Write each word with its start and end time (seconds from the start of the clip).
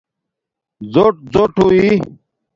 زݸٹ 0.93 1.13
زݸٹ 1.33 1.51
ہوئ 1.63 1.87